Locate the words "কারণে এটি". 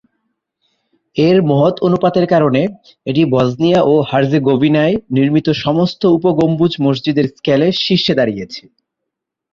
2.33-3.21